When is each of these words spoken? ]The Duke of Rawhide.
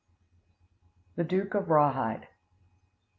]The 1.15 1.23
Duke 1.23 1.53
of 1.53 1.69
Rawhide. 1.69 2.27